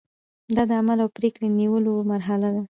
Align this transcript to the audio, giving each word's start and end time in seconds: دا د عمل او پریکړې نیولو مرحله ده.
دا 0.55 0.63
د 0.69 0.71
عمل 0.81 0.97
او 1.03 1.09
پریکړې 1.17 1.47
نیولو 1.59 1.93
مرحله 2.11 2.47
ده. 2.55 2.59